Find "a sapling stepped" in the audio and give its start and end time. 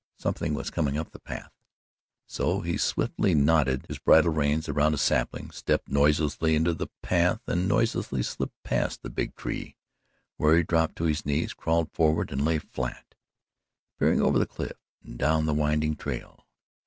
4.95-5.89